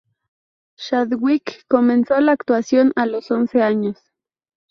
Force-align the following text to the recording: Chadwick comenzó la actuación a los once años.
Chadwick 0.77 1.63
comenzó 1.67 2.19
la 2.21 2.31
actuación 2.31 2.91
a 2.95 3.05
los 3.05 3.29
once 3.29 3.61
años. 3.61 3.99